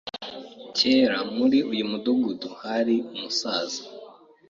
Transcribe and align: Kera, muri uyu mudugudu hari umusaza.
Kera, 0.77 1.17
muri 1.37 1.57
uyu 1.71 1.83
mudugudu 1.91 2.49
hari 2.63 2.95
umusaza. 3.13 3.81